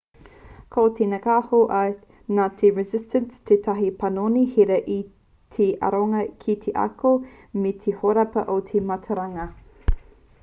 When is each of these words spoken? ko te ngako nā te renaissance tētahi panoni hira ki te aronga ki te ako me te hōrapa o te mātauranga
ko 0.75 0.83
te 0.99 1.07
ngako 1.09 1.57
nā 2.37 2.45
te 2.61 2.71
renaissance 2.77 3.37
tētahi 3.49 3.89
panoni 3.99 4.41
hira 4.55 4.79
ki 4.87 4.97
te 5.57 5.67
aronga 5.89 6.23
ki 6.45 6.55
te 6.63 6.73
ako 6.85 7.11
me 7.65 7.75
te 7.83 7.95
hōrapa 8.01 8.47
o 8.55 8.57
te 8.71 8.81
mātauranga 8.93 9.47